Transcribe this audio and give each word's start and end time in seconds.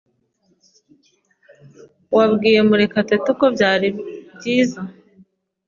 Wabwiye 2.17 2.59
Murekatete 2.67 3.27
uko 3.33 3.45
byari 3.55 3.87
byiza? 4.35 4.81